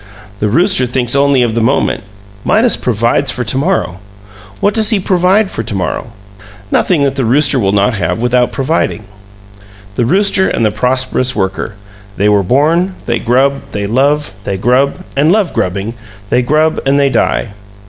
The 0.39 0.47
rooster 0.49 0.87
thinks 0.87 1.15
only 1.15 1.43
of 1.43 1.53
the 1.53 1.61
moment; 1.61 2.03
Midas 2.43 2.75
provides 2.75 3.29
for 3.29 3.43
to 3.43 3.55
morrow. 3.59 3.99
What 4.59 4.73
does 4.73 4.89
he 4.89 4.99
provide 4.99 5.51
for 5.51 5.61
to 5.61 5.75
morrow? 5.75 6.11
Nothing 6.71 7.03
that 7.03 7.17
the 7.17 7.23
rooster 7.23 7.59
will 7.59 7.71
not 7.71 7.93
have 7.93 8.17
without 8.19 8.51
providing. 8.51 9.03
The 9.93 10.05
rooster 10.07 10.49
and 10.49 10.65
the 10.65 10.71
prosperous 10.71 11.35
worker: 11.35 11.75
they 12.17 12.25
are 12.29 12.41
born, 12.41 12.95
they 13.05 13.19
grub, 13.19 13.61
they 13.73 13.85
love; 13.85 14.33
they 14.43 14.57
grub 14.57 15.01
and 15.15 15.31
love 15.31 15.53
grubbing; 15.53 15.93
they 16.31 16.41
grub 16.41 16.79
and 16.83 16.99
they 16.99 17.11
die. 17.11 17.53